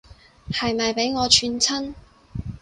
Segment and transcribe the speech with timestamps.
[0.49, 1.93] 係咪畀我串親